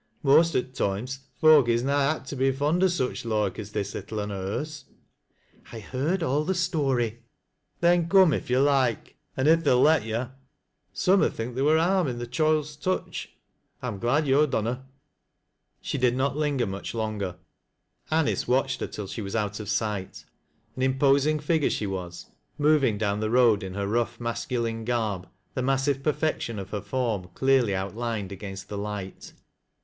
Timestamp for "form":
26.81-27.29